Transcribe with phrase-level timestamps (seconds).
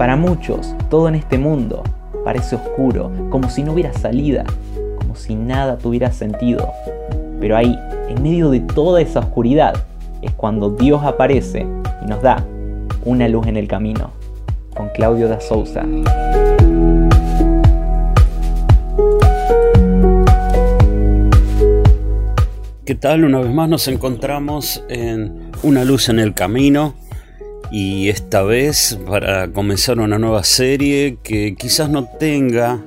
[0.00, 1.82] Para muchos, todo en este mundo
[2.24, 4.46] parece oscuro, como si no hubiera salida,
[4.96, 6.72] como si nada tuviera sentido.
[7.38, 7.78] Pero ahí,
[8.08, 9.74] en medio de toda esa oscuridad,
[10.22, 11.66] es cuando Dios aparece
[12.02, 12.42] y nos da
[13.04, 14.10] una luz en el camino.
[14.74, 15.82] Con Claudio da Souza.
[22.86, 23.26] ¿Qué tal?
[23.26, 26.94] Una vez más nos encontramos en Una luz en el camino
[27.70, 32.80] y esta vez para comenzar una nueva serie que quizás no tenga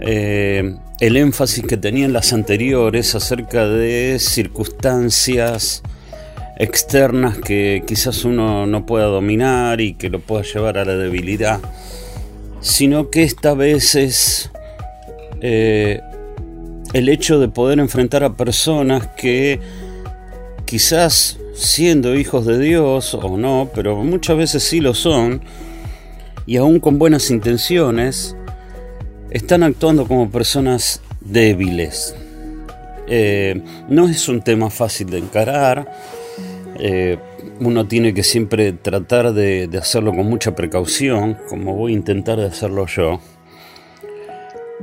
[0.00, 5.82] eh, el énfasis que tenía en las anteriores acerca de circunstancias
[6.58, 11.58] externas que quizás uno no pueda dominar y que lo pueda llevar a la debilidad,
[12.60, 14.50] sino que esta vez es
[15.40, 16.02] eh,
[16.92, 19.58] el hecho de poder enfrentar a personas que
[20.66, 25.42] quizás siendo hijos de Dios o no, pero muchas veces sí lo son,
[26.46, 28.34] y aún con buenas intenciones,
[29.30, 32.14] están actuando como personas débiles.
[33.06, 35.92] Eh, no es un tema fácil de encarar,
[36.78, 37.18] eh,
[37.60, 42.46] uno tiene que siempre tratar de, hacerlo con mucha precaución, como voy a intentar de
[42.46, 43.20] hacerlo yo.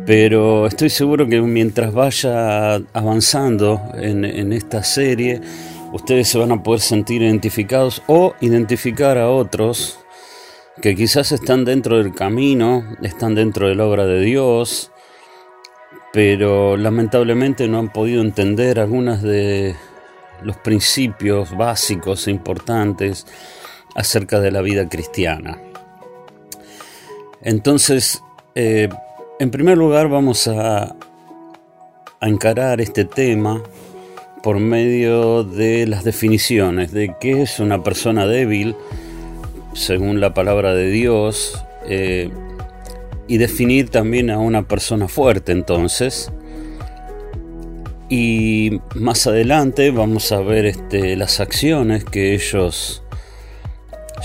[0.06, 5.42] Pero estoy seguro que mientras vaya avanzando en, esta serie,
[5.92, 10.00] ustedes se van a poder sentir identificados o identificar a otros
[10.82, 14.92] que quizás están dentro del camino, están dentro de la obra de Dios,
[16.14, 19.76] pero lamentablemente no han podido entender algunas de
[20.44, 23.26] los principios básicos e importantes
[23.96, 25.60] acerca de la vida cristiana.
[27.42, 28.22] Entonces,
[28.54, 28.90] eh,
[29.40, 30.96] en primer lugar vamos a,
[32.20, 33.62] a encarar este tema
[34.44, 38.76] por medio de las definiciones de qué es una persona débil
[39.74, 42.30] según la palabra de Dios eh,
[43.28, 46.32] y definir también a una persona fuerte entonces.
[48.10, 53.04] Y más adelante vamos a ver este, las acciones que ellos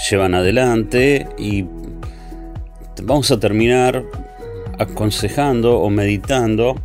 [0.09, 1.67] llevan adelante y
[3.03, 4.05] vamos a terminar
[4.79, 6.77] aconsejando o meditando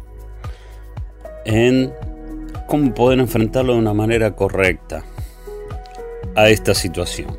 [1.46, 1.94] en
[2.68, 5.04] cómo poder enfrentarlo de una manera correcta
[6.36, 7.36] a esta situación.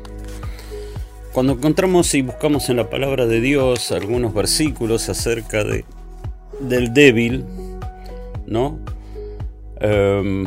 [1.31, 5.85] Cuando encontramos y buscamos en la palabra de Dios algunos versículos acerca de,
[6.59, 7.45] del débil,
[8.45, 8.79] ¿no?
[9.79, 10.45] Em,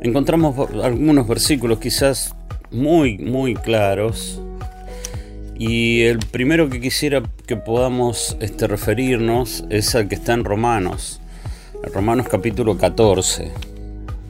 [0.00, 2.34] encontramos algunos versículos quizás
[2.70, 4.40] muy, muy claros
[5.58, 11.20] y el primero que quisiera que podamos este, referirnos es al que está en Romanos,
[11.92, 13.50] Romanos capítulo 14.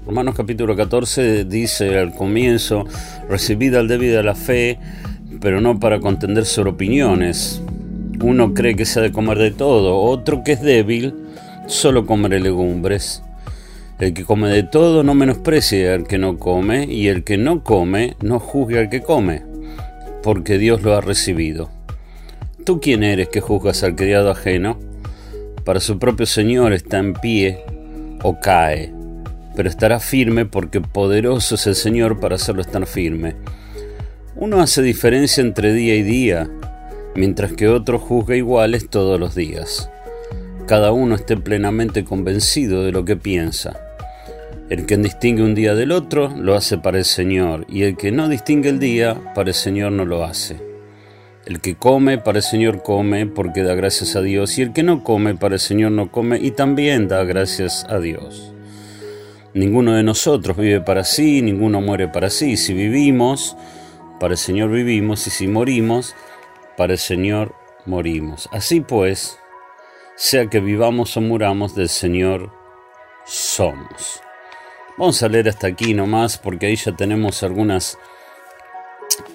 [0.07, 2.85] Romanos capítulo 14 dice al comienzo,
[3.29, 4.79] recibid al débil de la fe,
[5.41, 7.63] pero no para contender sobre opiniones.
[8.23, 11.15] Uno cree que se ha de comer de todo, otro que es débil,
[11.67, 13.23] solo comeré legumbres.
[13.99, 17.65] El que come de todo no menosprecie al que no come, y el que no
[17.65, 19.57] come no juzgue al que come
[20.27, 21.71] porque Dios lo ha recibido.
[22.65, 24.77] ¿Tú quién eres que juzgas al criado ajeno?
[25.67, 27.59] Para su propio Señor está en pie
[28.23, 28.95] o cae,
[29.57, 33.35] pero estará firme porque poderoso es el Señor para hacerlo estar firme.
[34.37, 36.49] Uno hace diferencia entre día y día,
[37.17, 39.91] mientras que otro juzga iguales todos los días.
[40.69, 43.77] Cada uno esté plenamente convencido de lo que piensa.
[44.71, 48.13] El que distingue un día del otro lo hace para el Señor, y el que
[48.13, 50.76] no distingue el día para el Señor no lo hace.
[51.47, 54.83] El que come para el Señor come porque da gracias a Dios, y el que
[54.83, 58.53] no come para el Señor no come y también da gracias a Dios.
[59.55, 62.57] Ninguno de nosotros vive para sí, ninguno muere para sí.
[62.57, 63.57] Si vivimos,
[64.19, 66.17] para el Señor vivimos, y si morimos,
[66.77, 67.55] para el Señor
[67.87, 68.49] morimos.
[68.53, 69.39] Así pues,
[70.17, 72.51] sea que vivamos o muramos, del Señor
[73.25, 74.21] somos.
[74.99, 77.99] Vamos a leer hasta aquí nomás porque ahí ya tenemos algunas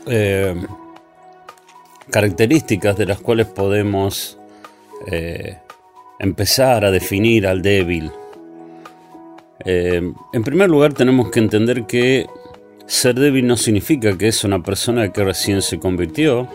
[0.07, 0.55] eh,
[2.11, 4.37] características de las cuales podemos
[5.07, 5.57] eh,
[6.19, 8.11] empezar a definir al débil.
[9.65, 10.01] Eh,
[10.33, 12.27] en primer lugar tenemos que entender que
[12.85, 16.47] ser débil no significa que es una persona que recién se convirtió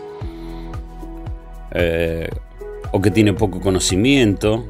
[2.91, 4.65] o que tiene poco conocimiento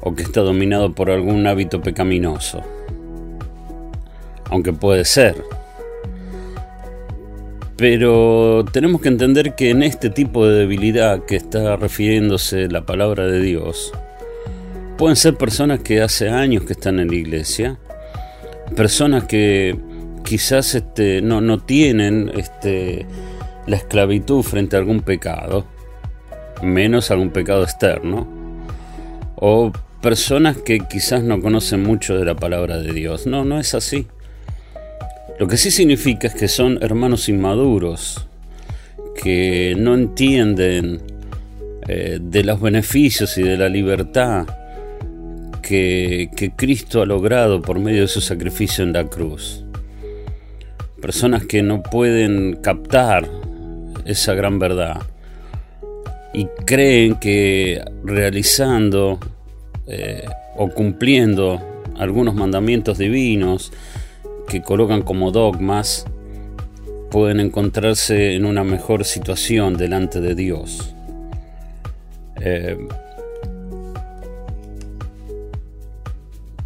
[0.00, 2.62] o que está dominado por algún hábito pecaminoso
[4.52, 5.34] aunque puede ser.
[7.82, 13.26] Pero tenemos que entender que en este tipo de debilidad que está refiriéndose la palabra
[13.26, 13.90] de Dios,
[14.96, 17.80] pueden ser personas que hace años que están en la iglesia,
[18.76, 19.76] personas que
[20.24, 23.04] quizás este, no, no tienen este,
[23.66, 25.66] la esclavitud frente a algún pecado,
[26.62, 28.28] menos algún pecado externo,
[29.34, 33.26] o personas que quizás no conocen mucho de la palabra de Dios.
[33.26, 34.06] No, no es así.
[35.38, 38.26] Lo que sí significa es que son hermanos inmaduros,
[39.22, 41.00] que no entienden
[41.88, 44.46] eh, de los beneficios y de la libertad
[45.62, 49.64] que, Cristo ha logrado por medio de su sacrificio en la cruz.
[51.00, 53.28] Personas que no pueden captar
[54.04, 55.00] esa gran verdad
[56.34, 59.18] y creen que realizando
[59.86, 60.24] eh,
[60.56, 61.60] o cumpliendo
[61.96, 63.72] algunos mandamientos divinos
[64.48, 66.06] que colocan como dogmas,
[67.10, 70.94] pueden encontrarse en una mejor situación delante de Dios.
[72.40, 72.76] Eh,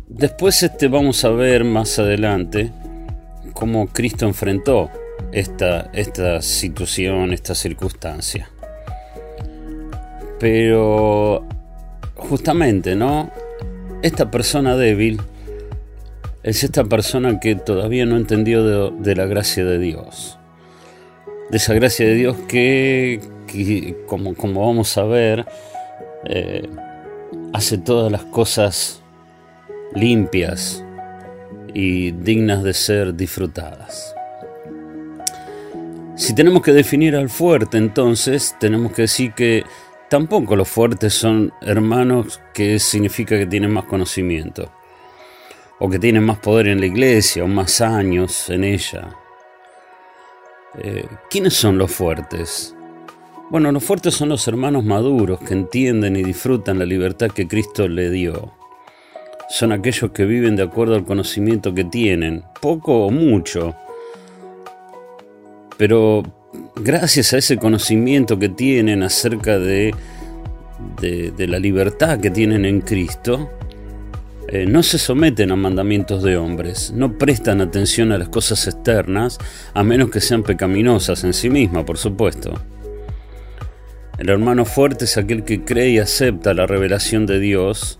[0.08, 2.70] después este, vamos a ver más adelante
[3.52, 4.90] cómo Cristo enfrentó
[5.32, 8.48] esta, esta situación, esta circunstancia.
[10.38, 11.44] Pero
[12.14, 13.30] justamente, ¿no?
[14.02, 15.20] Esta persona débil
[16.46, 20.38] es esta persona que todavía no entendió de, la gracia de Dios.
[21.50, 23.20] De esa gracia de Dios que,
[24.06, 25.44] como, vamos a ver,
[26.24, 26.68] eh,
[27.52, 29.02] hace todas las cosas
[29.92, 30.84] limpias
[31.74, 34.14] y dignas de ser disfrutadas.
[36.14, 39.64] Si tenemos que definir al fuerte, entonces tenemos que decir que
[40.08, 44.70] Tampoco los fuertes son hermanos que significa que tienen más conocimiento,
[45.78, 49.16] o que tienen más poder en la iglesia, o más años en ella.
[50.78, 52.74] Eh, ¿Quiénes son los fuertes?
[53.50, 57.86] Bueno, los fuertes son los hermanos maduros que entienden y disfrutan la libertad que Cristo
[57.88, 58.52] le dio.
[59.48, 63.76] Son aquellos que viven de acuerdo al conocimiento que tienen, poco o mucho,
[65.76, 66.24] pero
[66.74, 69.94] gracias a ese conocimiento que tienen acerca de,
[71.00, 73.50] de, la libertad que tienen en Cristo,
[74.48, 79.38] eh, no se someten a mandamientos de hombres, no prestan atención a las cosas externas,
[79.74, 82.54] a menos que sean pecaminosas en sí mismas, por supuesto.
[84.18, 87.98] El hermano fuerte es aquel que cree y acepta la revelación de Dios,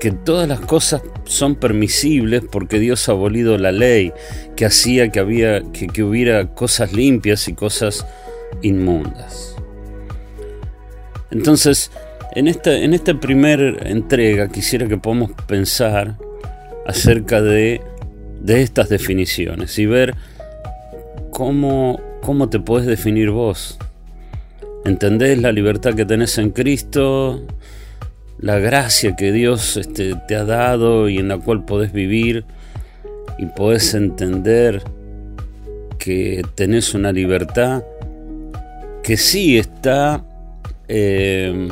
[0.00, 4.12] que todas las cosas son permisibles porque Dios ha abolido la ley
[4.54, 8.06] que hacía que, había, que, hubiera cosas limpias y cosas
[8.62, 9.56] inmundas.
[11.30, 11.90] Entonces,
[12.36, 16.16] en esta, en esta primera entrega quisiera que podamos pensar
[16.86, 17.80] acerca de,
[18.40, 20.14] de estas definiciones y ver
[21.30, 23.78] cómo, cómo te puedes definir vos.
[24.84, 27.42] ¿Entendés la libertad que tenés en Cristo?
[28.38, 32.44] la gracia que Dios este, te ha dado y en la cual podés vivir
[33.38, 34.82] y podés entender
[35.98, 37.82] que tenés una libertad
[39.02, 40.24] que sí está
[40.88, 41.68] eh,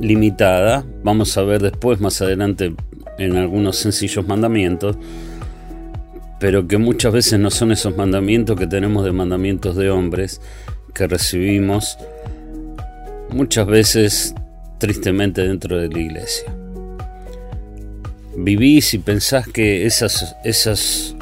[0.00, 2.74] limitada, vamos a ver después más adelante
[3.18, 4.96] en algunos sencillos mandamientos,
[6.38, 10.40] pero que muchas veces no son esos mandamientos que tenemos de mandamientos de hombres
[10.94, 11.98] que recibimos
[13.30, 14.34] muchas veces
[14.78, 16.54] tristemente dentro de la iglesia.
[18.36, 21.16] Vivís y pensás que esas, esas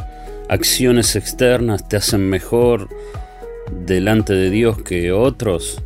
[0.48, 2.88] acciones externas te hacen mejor
[3.86, 5.80] delante de Dios que otros.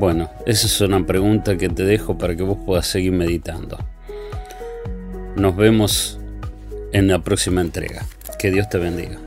[0.00, 3.76] Bueno, esa es una pregunta que te dejo para que vos puedas seguir meditando.
[5.36, 6.18] Nos vemos
[6.94, 8.06] en la próxima entrega.
[8.38, 9.18] Que Dios te bendiga.